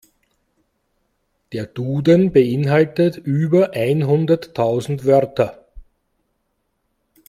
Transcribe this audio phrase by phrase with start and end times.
[1.53, 5.63] Der Duden beeinhaltet über einhunderttausend Wörter.